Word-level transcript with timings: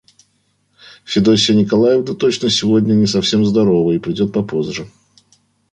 Федосья 1.05 1.53
Николаевна 1.53 2.15
точно 2.15 2.49
сегодня 2.49 2.93
не 2.95 3.05
совсем 3.05 3.45
здорова 3.45 3.91
и 3.91 3.99
придет 3.99 4.33
попозже. 4.33 4.87